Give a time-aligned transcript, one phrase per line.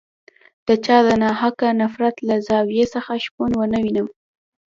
[0.67, 4.07] د چا د ناحقه نفرت له زاویې څخه شپون ونه وینم.